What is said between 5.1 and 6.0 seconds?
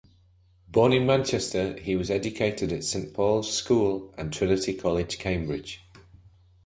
Cambridge.